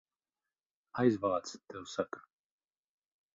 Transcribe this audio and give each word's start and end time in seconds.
Aizvāc, 1.03 1.51
tev 1.75 1.85
saka! 1.93 2.25